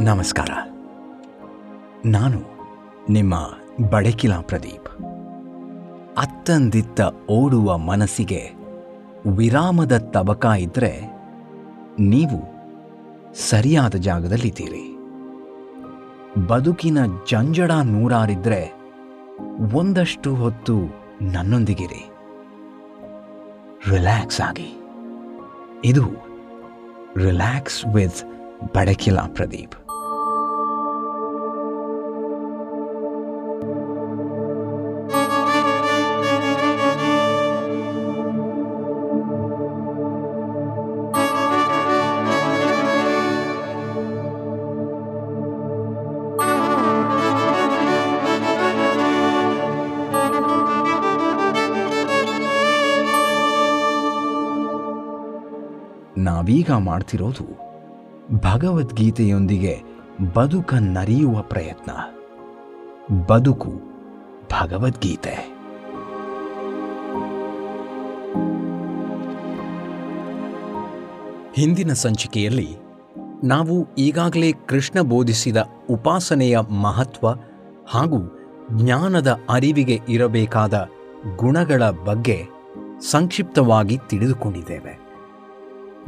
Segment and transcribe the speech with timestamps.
[0.00, 0.50] ನಮಸ್ಕಾರ.
[2.06, 2.42] ನಾನು
[3.10, 3.34] ನಿಮ್ಮ
[3.90, 4.88] ಬಡಕಿಲಾ ಪ್ರದೀಪ್.
[6.18, 8.50] ಅತ್ತಂದಿತ್ತ ಓಡುವ ಮನಸ್ಸಿಗೆ
[9.26, 11.00] ವಿರಾಮದ ತಬಕ ಇದ್ದರೆ
[11.98, 12.42] ನೀವು
[13.34, 14.96] ಸರಿಯಾದ ಜಾಗದಲ್ಲಿದ್ದೀರಿ.
[16.46, 16.98] ಬದುಕಿನ
[17.30, 18.72] ಜಂಜಡ ನೂರಾರಿದ್ರೆ
[19.74, 20.78] ಒಂದಷ್ಟು ಹೊತ್ತು
[21.22, 22.10] ನನ್ನೊಂದಿಗಿರಿ.
[23.90, 24.82] ರಿಲ್ಯಾಕ್ಸ್ ಆಗಿ.
[25.84, 26.04] ಇದು
[27.16, 28.24] ರಿಲ್ಯಾಕ್ಸ್ ವಿತ್
[28.74, 29.89] ಬಡಕಿಲಾ ಪ್ರದೀಪ್.
[56.50, 57.44] ನಾವೀಗ ಮಾಡ್ತಿರೋದು
[58.36, 59.82] ಭಗವದ್ಗೀತೆಯೊಂದಿಗೆ
[60.34, 61.90] ಬದುಕನ್ನರಿಯುವ ಪ್ರಯತ್ನ.
[63.26, 63.72] ಬದುಕು
[64.52, 65.34] ಭಗವದ್ಗೀತೆ.
[71.54, 72.76] ಹಿಂದಿನ ಸಂಚಿಕೆಯಲ್ಲಿ
[73.44, 75.56] ನಾವು ಈಗಾಗಲೇ ಕೃಷ್ಣ ಬೋಧಿಸಿದ
[75.90, 77.28] ಉಪಾಸನೆಯ ಮಹತ್ವ
[77.88, 78.38] ಹಾಗೂ
[78.76, 80.88] ಜ್ಞಾನದ ಅರಿವಿಗೆ ಇರಬೇಕಾದ
[81.36, 82.46] ಗುಣಗಳ ಬಗ್ಗೆ
[83.10, 85.09] ಸಂಕ್ಷಿಪ್ತವಾಗಿ ತಿಳಿದುಕೊಂಡಿದ್ದೇವೆ.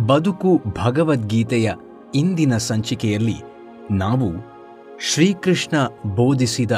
[0.07, 1.73] ಬದುಕು ಭಗವದ್ಗೀತೆಯ
[2.15, 3.35] ಇಂದಿನ ಸಂಚಿಕೆಯಲ್ಲಿ
[3.91, 4.33] ನಾವು
[5.01, 5.77] ಶ್ರೀಕೃಷ್ಣ
[6.15, 6.71] ಬೋಧಿಸಿದ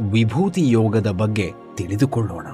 [0.00, 2.46] ವಿಭೂತಿ ಯೋಗದ ಬಗ್ಗೆ ತಿಳಿದುಕೊಳ್ಳೋಣ.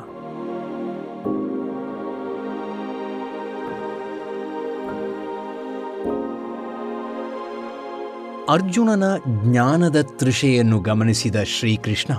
[8.49, 12.15] ಅರ್ಜುನನ ಜ್ಞಾನದ ತೃಷೆಯನ್ನು ಗಮನಿಸಿದ ಶ್ರೀಕೃಷ್ಣ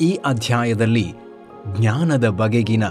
[0.00, 1.14] ಈ ಅಧ್ಯಾಯದಲ್ಲಿ
[1.78, 2.84] ಜ್ಞಾನದ ಬಗೆಗಿನ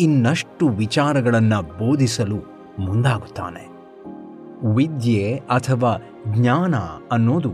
[0.00, 2.36] ಇನ್ನಷ್ಟು ವಿಚಾರಗಳನ್ನು ಬೋಧಿಸಲು
[2.78, 3.69] ಮುಂದಾಗುತ್ತಾನೆ.
[4.64, 5.96] ವಿದ್ಯೆ ಅಥವಾ
[6.28, 6.74] ಜ್ಞಾನ
[7.12, 7.52] ಅನ್ನೋದು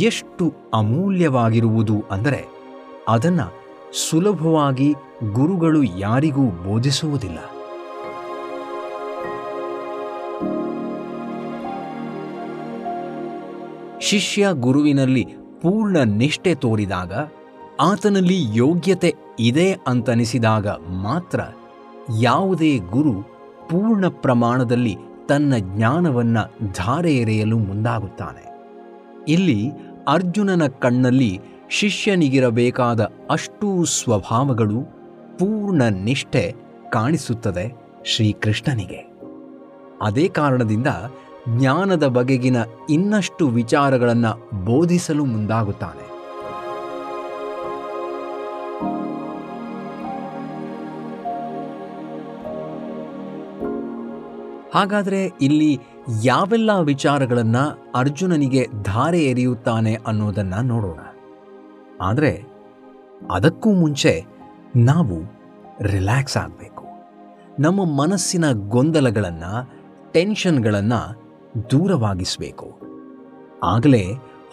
[0.00, 2.44] ಎಷ್ಟು ಅಮೂಲ್ಯವಾಗಿರುವುದು ಅಂದರೆ
[3.08, 3.52] ಅದನ್ನು
[4.10, 4.94] ಸುಲಭವಾಗಿ
[5.32, 7.38] ಗುರುಗಳು ಯಾರಿಗೂ ಬೋಧಿಸುವುದಿಲ್ಲ.
[14.00, 15.26] ಶಿಷ್ಯ ಗುರುವಿನಲ್ಲಿ
[15.62, 17.12] ಪೂರ್ಣ ನಿಷ್ಠೆ ತೋರಿದಾಗ
[17.80, 20.68] ಆತನಲ್ಲಿ ಯೋಗ್ಯತೆ ಇದೆ ಅಂತನಿಸಿದಾಗ
[21.02, 21.40] ಮಾತ್ರ
[22.20, 23.22] ಯಾವುದೇ ಗುರು
[23.68, 24.98] ಪೂರ್ಣ ಪ್ರಮಾಣದಲ್ಲಿ
[25.28, 28.56] ತನ್ನ ಜ್ಞಾನವನ್ನು ಧಾರೆ ಎರೆಯಲು ಮುಂದಾಗುತ್ತಾನೆ.
[29.28, 29.70] ಇಲ್ಲಿ
[30.08, 34.80] ಅರ್ಜುನನ ಕಣ್ಣಲ್ಲಿ ಶಿಷ್ಯನಿಗಿರಬೇಕಾದ ಅಷ್ಟೂ ಸ್ವಭಾವಗಳು
[35.38, 36.54] ಪೂರ್ಣ ನಿಷ್ಠೆ
[36.92, 39.12] ಕಾಣಿಸುತ್ತದೆ ಶ್ರೀಕೃಷ್ಣನಿಗೆ.
[40.02, 40.86] ಅದೇ ಕಾರಣದಿಂದ
[41.56, 42.56] ಜ್ಞಾನದ ಬಗೆಗಿನ
[42.90, 46.05] ಇನ್ನಷ್ಟು ವಿಚಾರಗಳನ್ನು ಬೋಧಿಸಲು ಮುಂದಾಗುತ್ತಾನೆ.
[54.76, 55.80] ಹಾಗಾದರೆ ಇಲ್ಲಿ
[56.24, 60.98] ಯಾವೆಲ್ಲ ವಿಚಾರಗಳನ್ನು ಅರ್ಜುನನಿಗೆ ಧಾರೆ ಎರೆಯುತ್ತಾನೆ ಅನ್ನೋದನ್ನು ನೋಡೋಣ.
[62.00, 62.44] ಆದರೆ
[63.30, 64.24] ಅದಕ್ಕೂ ಮುಂಚೆ
[64.76, 65.16] ನಾವು
[65.80, 66.84] ರಿಲ್ಯಾಕ್ಸ್ ಆಗಬೇಕು.
[67.60, 69.70] ನಮ್ಮ ಮನಸ್ಸಿನ ಗೊಂದಲಗಳನ್ನು,
[70.12, 71.26] ಟೆನ್ಷನ್ಗಳನ್ನು
[71.70, 72.80] ದೂರವಾಗಿಸಬೇಕು.
[73.64, 74.04] ಆಗಲೇ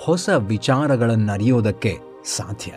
[0.04, 2.72] ಹೊಸ ವಿಚಾರಗಳನ್ನರಿಯೋದಕ್ಕೆ ಸಾಧ್ಯ.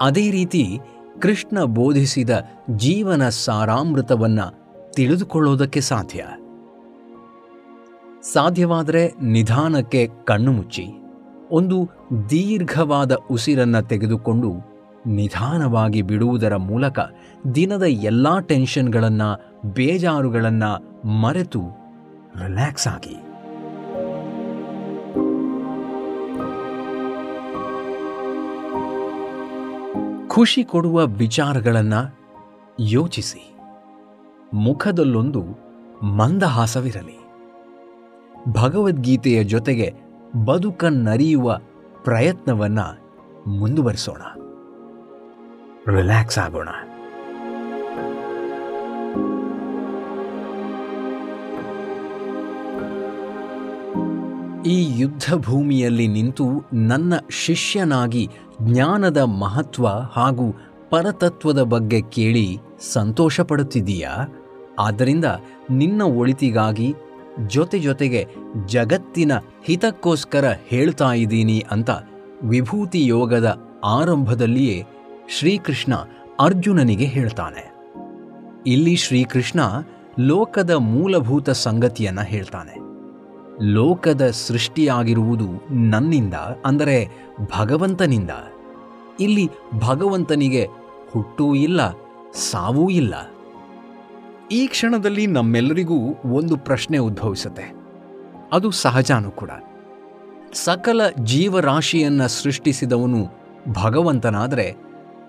[0.00, 0.80] ಅದೇ ರೀತಿ
[1.20, 2.30] ಕೃಷ್ಣ ಬೋಧಿಸಿದ
[2.76, 4.46] ಜೀವನ ಸಾರಾಮೃತವನ್ನು
[4.92, 6.26] ತಿಳಿದುಕೊಳ್ಳೋದಕ್ಕೆ ಸಾಧ್ಯ.
[8.32, 10.86] ಸಾಧ್ಯವಾದರೆ ನಿಧಾನಕ್ಕೆ ಕಣ್ಣು ಮುಚ್ಚಿ,
[11.50, 11.78] ಒಂದು
[12.30, 14.50] ದೀರ್ಘವಾದ ಉಸಿರನ್ನು ತೆಗೆದುಕೊಂಡು
[15.06, 16.98] ನಿಧಾನವಾಗಿ ಬಿಡುವುದರ ಮೂಲಕ
[17.54, 19.30] ದಿನದ ಎಲ್ಲ ಟೆನ್ಷನ್ಗಳನ್ನು,
[19.72, 20.72] ಬೇಜಾರುಗಳನ್ನು
[21.20, 21.62] ಮರೆತು
[22.42, 23.16] ರಿಲ್ಯಾಕ್ಸ್ ಆಗಿ.
[30.30, 32.16] ಖುಷಿ ಕೊಡುವ ವಿಚಾರಗಳನ್ನು
[32.80, 33.54] ಯೋಚಿಸಿ.
[34.54, 35.42] ಮುಖದಲ್ಲೊಂದು
[36.06, 37.18] ಮಂದಹಾಸವಿರಲಿ.
[38.52, 39.94] ಭಗವದ್ಗೀತೆಯ ಜೊತೆಗೆ
[40.44, 41.58] ಬದುಕನ್ನರಿಯುವ
[42.04, 42.98] ಪ್ರಯತ್ನವನ್ನು
[43.50, 44.22] ಮುಂದುವರಿಸೋಣ.
[45.96, 46.68] ರಿಲ್ಯಾಕ್ಸ್ ಆಗೋಣ.
[54.70, 58.28] ಈ ಯುದ್ಧ ಭೂಮಿಯಲ್ಲಿ ನಿಂತು ನನ್ನ ಶಿಷ್ಯನಾಗಿ
[58.62, 60.46] ಜ್ಞಾನದ ಮಹತ್ವ ಹಾಗೂ
[60.90, 62.58] ಪರತತ್ವದ ಬಗ್ಗೆ ಕೇಳಿ
[62.92, 64.12] ಸಂತೋಷ ಪಡುತ್ತಿದ್ದೀಯಾ
[64.78, 65.24] ಆದ್ದರಿಂದ
[65.70, 66.94] ನಿನ್ನ ಒಳಿತಿಗಾಗಿ
[67.46, 68.26] ಜೊತೆ ಜೊತೆಗೆ
[68.66, 69.32] ಜಗತ್ತಿನ
[69.64, 71.90] ಹಿತಕ್ಕೋಸ್ಕರ ಹೇಳ್ತಾ ಇದ್ದೀನಿ ಅಂತ
[72.42, 73.48] ವಿಭೂತಿ ಯೋಗದ
[73.84, 74.84] ಆರಂಭದಲ್ಲಿಯೇ
[75.38, 75.94] ಶ್ರೀಕೃಷ್ಣ
[76.40, 77.64] ಅರ್ಜುನನಿಗೆ ಹೇಳ್ತಾನೆ.
[78.66, 79.60] ಇಲ್ಲಿ ಶ್ರೀಕೃಷ್ಣ
[80.18, 82.79] ಲೋಕದ ಮೂಲಭೂತ ಸಂಗತಿಯನ್ನು ಹೇಳ್ತಾನೆ.
[83.62, 86.34] ಲೋಕದ ಸೃಷ್ಟಿಯಾಗಿರುವುದು ನನ್ನಿಂದ,
[86.64, 87.08] ಅಂದರೆ
[87.58, 88.30] ಭಗವಂತನಿಂದ.
[89.20, 90.68] ಇಲ್ಲಿ ಭಗವಂತನಿಗೆ
[91.10, 91.90] ಹುಟ್ಟೂ ಇಲ್ಲ,
[92.34, 93.14] ಸಾವೂ ಇಲ್ಲ.
[94.52, 97.74] ಈ ಕ್ಷಣದಲ್ಲಿ ನಮ್ಮೆಲ್ಲರಿಗೂ ಒಂದು ಪ್ರಶ್ನೆ ಉದ್ಭವಿಸುತ್ತೆ.
[98.52, 99.50] ಅದು ಸಹಜಾನು ಕೂಡ.
[100.52, 103.26] ಸಕಲ ಜೀವರಾಶಿಯನ್ನು ಸೃಷ್ಟಿಸಿದವನು
[103.72, 104.76] ಭಗವಂತನಾದರೆ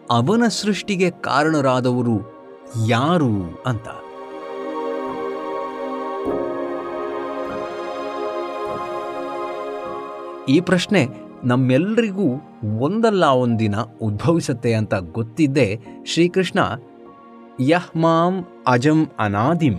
[0.10, 2.22] ಅವನ ಸೃಷ್ಟಿಗೆ ಕಾರಣರಾದವರು
[2.88, 3.88] ಯಾರು ಅಂತ.
[10.52, 11.08] ಈ ಪ್ರಶ್ನೆ
[11.44, 12.28] ನಮ್ಮೆಲ್ಲರಿಗೂ
[12.80, 16.60] ಒಂದಲ್ಲ ಒಂದಿನ ಉದ್ಭವಿಸುತ್ತೆ ಅಂತ ಗೊತ್ತಿದ್ದೇ ಶ್ರೀಕೃಷ್ಣ
[17.60, 18.34] ಯಹ್ಮಾಂ
[18.68, 19.78] ಅಜಂ ಅನಾದಿಂ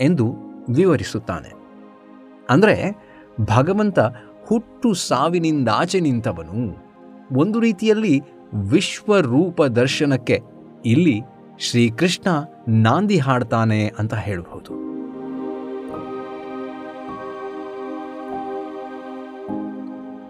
[0.00, 0.26] ಎಂದು
[0.74, 1.50] ವಿವರಿಸುತ್ತಾನೆ.
[2.50, 2.76] ಅಂದರೆ
[3.40, 3.98] ಭಗವಂತ
[4.46, 6.56] ಹುಟ್ಟು ಸಾವಿನಿಂದಾಚೆ ನಿಂತವನು.
[7.38, 8.14] ಒಂದು ರೀತಿಯಲ್ಲಿ
[8.70, 10.40] ವಿಶ್ವರೂಪ ದರ್ಶನಕ್ಕೆ
[10.86, 11.20] ಇಲ್ಲಿ
[11.58, 12.28] ಶ್ರೀಕೃಷ್ಣ
[12.68, 14.83] ನಾಂದಿ ಹಾಡ್ತಾನೆ ಅಂತ ಹೇಳಬಹುದು.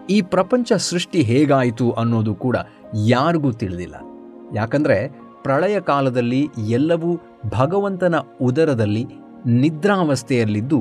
[0.09, 2.57] ಈ ಪ್ರಪಂಚ ಸೃಷ್ಟಿ ಹೇಗಾಯಿತು ಅನ್ನೋದು ಕೂಡ
[3.05, 3.95] ಯಾರಿಗೂ ತಿಳಿದಿಲ್ಲ.
[4.55, 7.19] ಯಾಕಂದರೆ ಪ್ರಳಯ ಕಾಲದಲ್ಲಿ ಎಲ್ಲವೂ
[7.49, 9.07] ಭಗವಂತನ ಉದರದಲ್ಲಿ,
[9.45, 10.79] ನಿದ್ರಾವಸ್ಥೆಯಲ್ಲಿದ್ದು,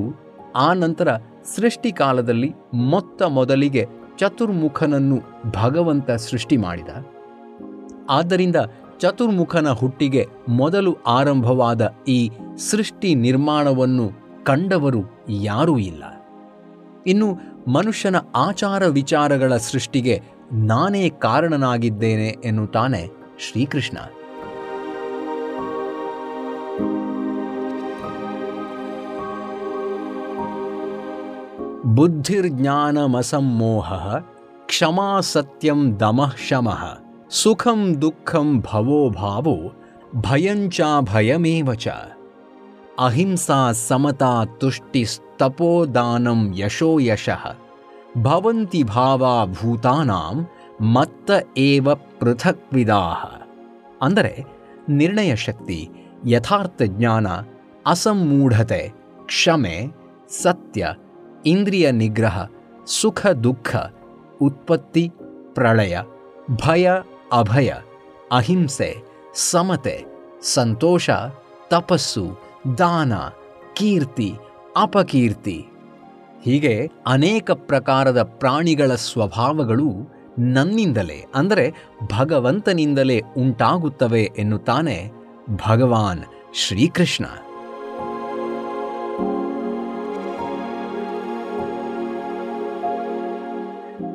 [0.57, 1.17] ಆ ನಂತರ
[1.57, 3.87] ಸೃಷ್ಟಿ ಕಾಲದಲ್ಲಿ ಮೊತ್ತ ಮೊದಲಿಗೆ
[4.19, 5.19] ಚತುರ್ಮುಖನನ್ನು
[5.63, 6.89] ಭಗವಂತ ಸೃಷ್ಟಿ ಮಾಡಿದ.
[8.11, 8.57] ಆದ್ದರಿಂದ
[8.99, 14.11] ಚತುರ್ಮುಖನ ಹುಟ್ಟಿಗೆ ಮೊದಲು ಆರಂಭವಾದ ಈ ಸೃಷ್ಟಿ ನಿರ್ಮಾಣವನ್ನು
[14.45, 16.05] ಕಂಡವರು ಯಾರೂ ಇಲ್ಲ.
[17.07, 20.21] ಇನ್ನು ಮನುಷ್ಯನ ಆಚಾರ ವಿಚಾರಗಳ ಸೃಷ್ಟಿಗೆ
[20.53, 23.09] ನಾನೇ ಕಾರಣನಾಗಿದ್ದೇನೆ ಎನ್ನುತ್ತಾನೆ
[23.39, 23.99] ಶ್ರೀಕೃಷ್ಣ.
[31.85, 34.17] ಬುದ್ಧಿರ್ಜ್ಞಾನಮಸಮ್ಮೋಹ
[34.67, 36.83] ಕ್ಷಮಾ ಸತ್ಯಂ ದಮಃ ಶಮಃ
[37.31, 39.73] ಸುಖಂ ದುಃಖಂ ಭವೋ ಭಾವೋ
[40.15, 41.89] ಭಯಂಚ ಭಯಮೇವ ಚ
[42.99, 47.45] ಅಹಿಂಸಾ ಸಮತಾ ತುಷ್ಟಿಸ್ತಪೋದಾನಂ ಯಶೋ ಯಶಃ
[48.23, 50.37] ಭವಂತಿ ಭಾವಾ ಭೂತಾನಾಂ
[50.81, 53.21] ಮತ್ತ ಏವ ಪೃಥಕ್ವಿದಾಹ
[54.03, 54.35] ಅಂದರೆ
[54.89, 55.91] ನಿರ್ಣಯ ಶಕ್ತಿ
[56.27, 57.27] ಯಥಾರ್ಥ ಜ್ಞಾನ
[57.87, 58.83] ಅಸಮ್ಮೂಢತೆ
[59.25, 59.77] ಕ್ಷಮೆ,
[60.43, 60.89] ಸತ್ಯ,
[61.47, 62.47] ಇಂದ್ರಿಯ ನಿಗ್ರಹ,
[62.87, 63.77] ಸುಖ, ದುಃಖ,
[64.43, 65.13] ಉತ್ಪತ್ತಿ,
[65.55, 65.97] ಪ್ರಳಯ,
[66.67, 66.93] ಭಯ,
[67.33, 67.73] ಅಭಯ,
[68.33, 68.91] ಅಹಿಂಸೆ,
[69.51, 69.97] ಸಮತೆ,
[70.55, 71.11] ಸಂತೋಷ,
[71.69, 72.25] ತಪಸ್ಸು
[72.79, 73.13] ದಾನ,
[73.75, 74.35] ಕೀರ್ತಿ,
[74.77, 75.67] ಅಪಕೀರ್ತಿ.
[76.43, 81.73] ಹೀಗೆ ಅನೇಕ ಪ್ರಕಾರದ ಪ್ರಾಣಿಗಳ ಸ್ವಭಾವಗಳು ನನ್ನಿಂದಲೇ, ಅಂದರೆ
[82.19, 85.11] ಭಗವಂತನಿಂದಲೇ ಉಂಟಾಗುತ್ತವೆ ಎನ್ನುತ್ತಾನೆ
[85.69, 86.25] ಭಗವಾನ್
[86.55, 87.25] ಶ್ರೀಕೃಷ್ಣ.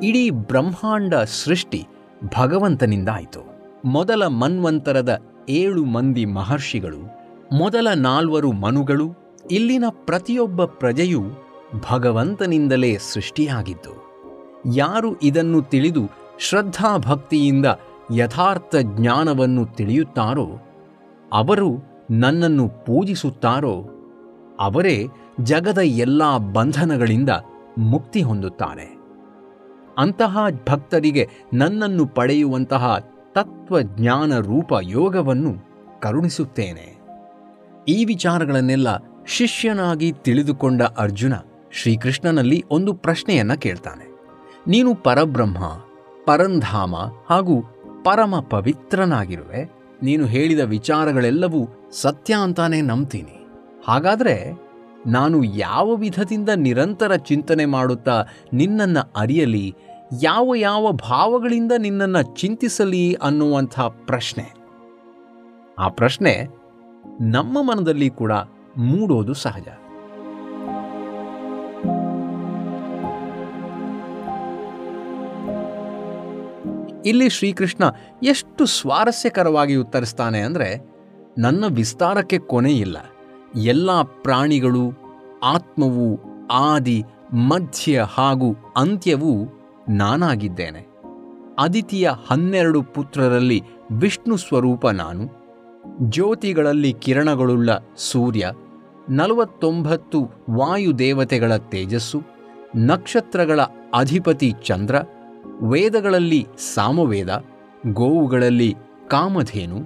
[0.03, 1.87] ಇಡೀ ಬ್ರಹ್ಮಾಂಡ ಸೃಷ್ಟಿ
[2.37, 3.41] ಭಗವಂತನಿಂದಾಯಿತು.
[3.85, 5.17] ಮೊದಲ ಮನ್ವಂತರದ
[5.49, 7.18] ಏಳು ಮಂದಿ ಮಹರ್ಷಿಗಳು
[7.53, 11.21] ಮೊದಲ ನಾಲ್ವರು ಮನುಗಳು, ಇಲ್ಲಿನ ಪ್ರತಿಯೊಬ್ಬ ಪ್ರಜೆಯು
[11.91, 14.09] ಭಗವಂತನಿಂದಲೇ ಸೃಷ್ಟಿಯಾಗಿದ್ದು.
[14.75, 16.01] ಯಾರು ಇದನ್ನು ತಿಳಿದು
[16.39, 17.65] ಶ್ರದ್ಧಾಭಕ್ತಿಯಿಂದ
[18.15, 20.47] ಯಥಾರ್ಥ ಜ್ಞಾನವನ್ನು ತಿಳಿಯುತ್ತಾರೋ,
[21.33, 21.69] ಅವರು
[22.11, 23.85] ನನ್ನನ್ನು ಪೂಜಿಸುತ್ತಾರೋ,
[24.59, 25.07] ಅವರೇ
[25.43, 27.29] ಜಗದ ಎಲ್ಲ ಬಂಧನಗಳಿಂದ
[27.77, 28.99] ಮುಕ್ತಿ ಹೊಂದುತ್ತಾರೆ.
[29.97, 30.37] ಅಂತಹ
[30.69, 32.99] ಭಕ್ತರಿಗೆ ನನ್ನನ್ನು ಪಡೆಯುವಂತಹ
[33.31, 35.55] ತತ್ವಜ್ಞಾನ ರೂಪ ಯೋಗವನ್ನು
[36.01, 36.98] ಕರುಣಿಸುತ್ತೇನೆ.
[37.87, 38.87] ಈ ವಿಚಾರಗಳನ್ನೆಲ್ಲ
[39.27, 41.33] ಶಿಷ್ಯನಾಗಿ ತಿಳಿದುಕೊಂಡ ಅರ್ಜುನ
[41.71, 44.09] ಶ್ರೀಕೃಷ್ಣನಲ್ಲಿ ಒಂದು ಪ್ರಶ್ನೆಯನ್ನ ಕೇಳ್ತಾನೆ.
[44.67, 45.57] ನೀನು ಪರಬ್ರಹ್ಮ,
[46.25, 46.95] ಪರಂಧಾಮ
[47.29, 47.61] ಹಾಗೂ
[48.03, 49.71] ಪರಮ ಪವಿತ್ರನಾಗಿರುವೆ.
[50.03, 53.47] ನೀನು ಹೇಳಿದ ವಿಚಾರಗಳೆಲ್ಲವೂ ಸತ್ಯ ಅಂತಾನೆ ನಂಬ್ತೀನಿ.
[53.87, 54.61] ಹಾಗಾದರೆ
[55.07, 59.75] ನಾನು ಯಾವ ವಿಧದಿಂದ ನಿರಂತರ ಚಿಂತನೆ ಮಾಡುತ್ತಾ ನಿನ್ನನ್ನು ಅರಿಯಲಿ,
[60.21, 64.53] ಯಾವ ಯಾವ ಭಾವಗಳಿಂದ ನಿನ್ನನ್ನು ಚಿಂತಿಸಲಿ ಅನ್ನುವಂಥ ಪ್ರಶ್ನೆ.
[65.79, 66.58] ಆ ಪ್ರಶ್ನೆ
[67.21, 68.31] ನಮ್ಮ ಮನದಲ್ಲಿ ಕೂಡ
[68.77, 69.67] ಮೂಡೋದು ಸಹಜ.
[77.05, 77.83] ಇಲ್ಲಿ ಶ್ರೀಕೃಷ್ಣ
[78.23, 80.91] ಎಷ್ಟು ಸ್ವಾರಸ್ಯಕರವಾಗಿ ಉತ್ತರಿಸ್ತಾನೆ ಅಂದರೆ,
[81.37, 82.97] ನನ್ನ ವಿಸ್ತಾರಕ್ಕೆ ಕೊನೆಯಿಲ್ಲ
[83.55, 84.91] ಎಲ್ಲ ಪ್ರಾಣಿಗಳು,
[85.43, 86.19] ಆತ್ಮವು,
[86.51, 90.87] ಆದಿ, ಮಧ್ಯ ಹಾಗೂ ಅಂತ್ಯವೂ ನಾನಾಗಿದ್ದೇನೆ.
[91.59, 95.38] ಅದಿತಿಯ ಹನ್ನೆರಡು ಪುತ್ರರಲ್ಲಿ ವಿಷ್ಣು ಸ್ವರೂಪ ನಾನು.
[96.01, 98.51] ಜ್ಯೋತಿಗಳಲ್ಲಿ ಕಿರಣಗಳುಳ್ಳ ಸೂರ್ಯ,
[99.09, 102.21] ನಲವತ್ತೊಂಬತ್ತು ವಾಯುದೇವತೆಗಳ ತೇಜಸ್ಸು,
[102.75, 103.61] ನಕ್ಷತ್ರಗಳ
[103.93, 104.95] ಅಧಿಪತಿ ಚಂದ್ರ,
[105.61, 107.43] ವೇದಗಳಲ್ಲಿ ಸಾಮವೇದ,
[107.93, 108.75] ಗೋವುಗಳಲ್ಲಿ
[109.07, 109.77] ಕಾಮಧೇನು,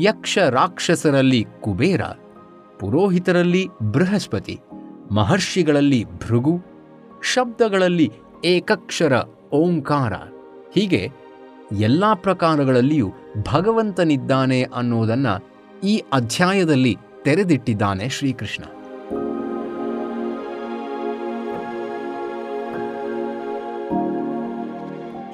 [0.00, 2.02] ಯಕ್ಷ ರಾಕ್ಷಸರಲ್ಲಿ ಕುಬೇರ,
[2.80, 4.60] ಪುರೋಹಿತರಲ್ಲಿ ಬೃಹಸ್ಪತಿ,
[5.12, 6.60] ಮಹರ್ಷಿಗಳಲ್ಲಿ ಭೃಗು,
[7.22, 8.12] ಶಬ್ದಗಳಲ್ಲಿ
[8.44, 9.12] ಏಕಕ್ಷರ
[9.52, 10.12] ಓಂಕಾರ.
[10.74, 11.10] ಹೀಗೆ
[11.72, 13.12] ಎಲ್ಲ ಪ್ರಕಾರಗಳಲ್ಲಿಯೂ
[13.52, 18.64] ಭಗವಂತನಿದ್ದಾನೆ ಅನ್ನೋದನ್ನು ಈ ಅಧ್ಯಾಯದಲ್ಲಿ ತೆರೆದಿಟ್ಟಿದ್ದಾನೆ ಶ್ರೀಕೃಷ್ಣ.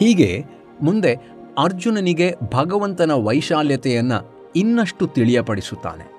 [0.01, 0.45] ಹೀಗೆ
[0.83, 1.15] ಮುಂದೆ
[1.59, 6.13] ಅರ್ಜುನನಿಗೆ ಭಗವಂತನ ವೈಶಾಲ್ಯತೆಯನ್ನು ಇನ್ನಷ್ಟು ತಿಳಿಯಪಡಿಸುತ್ತಾನೆ.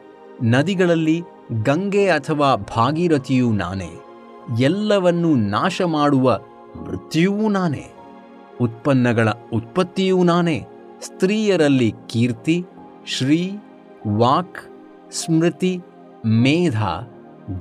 [0.44, 1.22] ನದಿಗಳಲ್ಲಿ
[1.64, 3.90] ಗಂಗೆ ಅಥವಾ ಭಾಗೀರಥಿಯೂ ನಾನೇ,
[4.60, 6.40] ಎಲ್ಲವನ್ನೂ ನಾಶ ಮಾಡುವ
[6.76, 7.94] ಮೃತ್ಯುವೂ ನಾನೇ,
[8.62, 10.64] ಉತ್ಪನ್ನಗಳ ಉತ್ಪತ್ತಿಯೂ ನಾನೇ,
[11.02, 12.66] ಸ್ತ್ರೀಯರಲ್ಲಿ ಕೀರ್ತಿ,
[13.06, 13.58] ಶ್ರೀ
[14.08, 14.58] ವಾಕ್,
[15.12, 15.80] ಸ್ಮೃತಿ,
[16.26, 16.84] ಮೇಧ,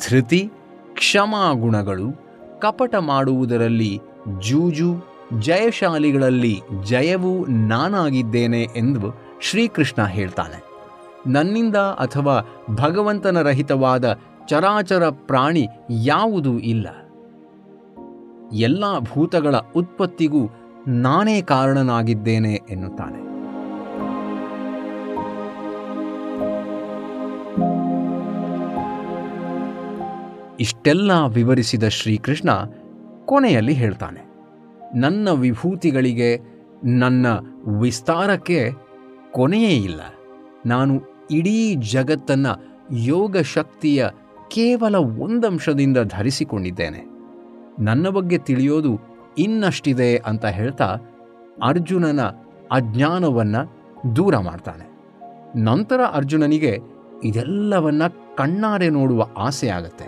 [0.08, 0.50] ಧೃತಿ
[0.94, 2.22] ಕ್ಷಮಾಗುಣಗಳು
[2.60, 4.00] ಕಪಟ ಮಾಡುವುದರಲ್ಲಿ
[4.40, 4.94] ಜೂಜು,
[5.40, 10.62] ಜಯಶಾಲಿಗಳಲ್ಲಿ ಜಯವು ನಾನಾಗಿದ್ದೇನೆ ಎಂದು ಶ್ರೀಕೃಷ್ಣ ಹೇಳ್ತಾನೆ.
[11.26, 16.88] ನನ್ನಿಂದ ಅಥವಾ ಭಗವಂತನ ರಹಿತವಾದ ಚರಾಚರ ಪ್ರಾಣಿ ಯಾವುದೂ ಇಲ್ಲ.
[18.52, 20.48] ಎಲ್ಲ ಭೂತಗಳ ಉತ್ಪತ್ತಿಗೂ
[20.88, 23.31] ನಾನೇ ಕಾರಣನಾಗಿದ್ದೇನೆ ಎನ್ನುತ್ತಾನೆ.
[30.62, 32.50] ಇಷ್ಟೆಲ್ಲ ವಿವರಿಸಿದ ಶ್ರೀಕೃಷ್ಣ
[33.24, 34.22] ಕೊನೆಯಲ್ಲಿ ಹೇಳ್ತಾನೆ,
[35.00, 36.30] ನನ್ನ ವಿಭೂತಿಗಳಿಗೆ
[36.98, 37.26] ನನ್ನ
[37.80, 38.60] ವಿಸ್ತಾರಕ್ಕೆ
[39.32, 40.00] ಕೊನೆಯೇ ಇಲ್ಲ.
[40.66, 40.94] ನಾನು
[41.30, 42.52] ಇಡೀ ಜಗತ್ತನ್ನು
[43.04, 44.08] ಯೋಗ ಶಕ್ತಿಯ
[44.50, 47.02] ಕೇವಲ ಒಂದಂಶದಿಂದ ಧರಿಸಿಕೊಂಡಿದ್ದೇನೆ.
[47.78, 48.92] ನನ್ನ ಬಗ್ಗೆ ತಿಳಿಯೋದು
[49.38, 50.88] ಇನ್ನಷ್ಟಿದೆ ಅಂತ ಹೇಳ್ತಾ
[51.62, 52.22] ಅರ್ಜುನನ
[52.70, 53.62] ಅಜ್ಞಾನವನ್ನು
[54.16, 54.86] ದೂರ ಮಾಡ್ತಾನೆ.
[55.62, 56.72] ನಂತರ ಅರ್ಜುನನಿಗೆ
[57.24, 58.02] ಇದೆಲ್ಲವನ್ನ
[58.36, 60.06] ಕಣ್ಣಾರೆ ನೋಡುವ ಆಸೆ ಆಗತ್ತೆ.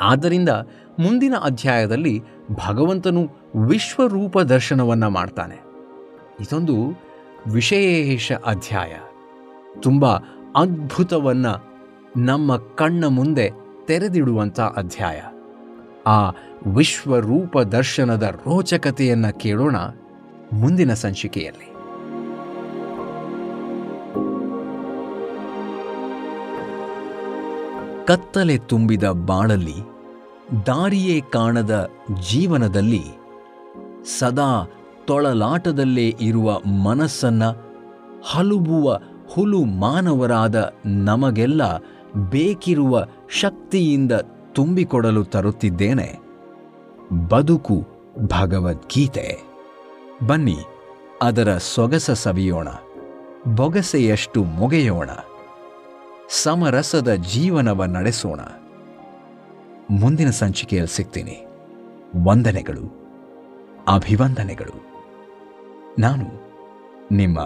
[0.00, 0.48] ಆದ್ದರಿಂದ
[0.98, 2.22] ಮುಂದಿನ ಅಧ್ಯಾಯದಲ್ಲಿ
[2.68, 3.28] ಭಗವಂತನು
[3.66, 5.54] ವಿಶ್ವರೂಪ ದರ್ಶನವನ್ನು ಮಾಡ್ತಾನೆ.
[6.40, 7.00] ಇದೊಂದು
[7.46, 8.96] ವಿಶೇಷ ಅಧ್ಯಾಯ.
[9.80, 10.06] ತುಂಬ
[10.56, 11.64] ಅದ್ಭುತವನ್ನು
[12.16, 13.50] ನಮ್ಮ ಕಣ್ಣ ಮುಂದೆ
[13.84, 15.20] ತೆರೆದಿಡುವಂಥ ಅಧ್ಯಾಯ.
[16.06, 16.30] ಆ
[16.66, 19.76] ವಿಶ್ವರೂಪ ದರ್ಶನದ ರೋಚಕತೆಯನ್ನು ಕೇಳೋಣ
[20.52, 21.70] ಮುಂದಿನ ಸಂಚಿಕೆಯಲ್ಲಿ.
[28.06, 29.89] ಕತ್ತಲೆ ತುಂಬಿದ ಬಾಳಲ್ಲಿ
[30.66, 31.90] ದಾರಿಯೇ ಕಾಣದ
[32.30, 33.02] ಜೀವನದಲ್ಲಿ
[34.18, 34.70] ಸದಾ
[35.06, 37.42] ತೊಳಲಾಟದಲ್ಲೇ ಇರುವ ಮನಸ್ಸನ್ನ
[38.30, 38.98] ಹಲುಬುವ
[39.32, 41.62] ಹುಲು ಮಾನವರಾದ ನಮಗೆಲ್ಲ
[42.30, 44.12] ಬೇಕಿರುವ ಶಕ್ತಿಯಿಂದ
[44.52, 46.18] ತುಂಬಿಕೊಡಲು ತರುತ್ತಿದ್ದೇನೆ.
[47.28, 47.86] ಬದುಕು
[48.20, 49.38] ಭಗವದ್ಗೀತೆ.
[50.26, 50.58] ಬನ್ನಿ,
[51.22, 52.68] ಅದರ ಸೊಗಸ ಸವಿಯೋಣ.
[53.56, 55.10] ಬೊಗಸೆಯಷ್ಟು ಮೊಗೆಯೋಣ.
[56.42, 58.40] ಸಮರಸದ ಜೀವನವ ನಡೆಸೋಣ.
[59.90, 61.46] ಮುಂದಿನ ಸಂಚಿಕೆಯಲ್ಲಿ ಸಿಗ್ತೀನಿ.
[62.24, 63.00] ವಂದನೆಗಳು
[63.88, 64.84] ಅಭಿವಂದನೆಗಳು.
[65.98, 66.26] ನಾನು
[67.12, 67.40] ನಿಮ್ಮ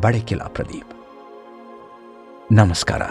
[0.00, 0.96] ಬಡಕಿಲಾ ಪ್ರದೀಪ್.
[2.52, 3.02] ನಮಸ್ಕಾರ.